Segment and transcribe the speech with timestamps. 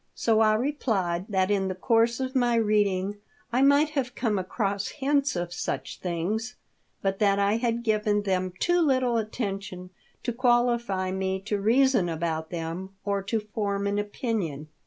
[0.15, 3.17] So I re plied that in the course of my reading
[3.53, 6.55] I might have come across hints of such things,
[7.03, 9.91] but that I had given them too little attention
[10.23, 14.69] to qualify me to reason about them or to form an opinion.